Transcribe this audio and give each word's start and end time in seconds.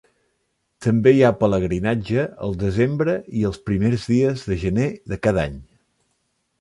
També 0.85 1.11
hi 1.17 1.19
ha 1.27 1.31
pelegrinatge 1.43 2.23
al 2.47 2.57
desembre 2.63 3.15
i 3.41 3.45
els 3.51 3.61
primers 3.71 4.09
dies 4.15 4.47
de 4.53 4.59
gener 4.67 4.89
de 5.13 5.21
cada 5.29 5.45
any. 5.51 5.61